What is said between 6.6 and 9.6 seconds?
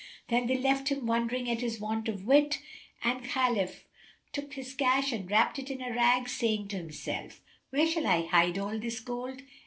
to himself, "Where shall I hide all this gold?